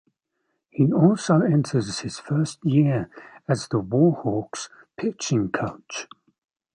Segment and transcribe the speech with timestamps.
[0.71, 3.11] He also enters his first year
[3.47, 6.07] as the Warhawks' pitching coach.